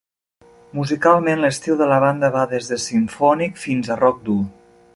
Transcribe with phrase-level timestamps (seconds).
[0.77, 4.43] Musicalment, l'estil de la banda va des de simfònic fins a rock dur.